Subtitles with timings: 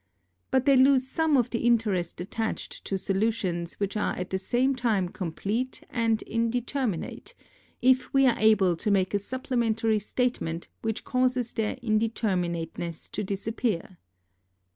[0.49, 4.73] But they lose some of the interest attached to solutions which are at the same
[4.75, 7.35] time complete and indeterminate,
[7.83, 13.99] if we are able to make a supplementary statement which causes their indeterminateness to disappear.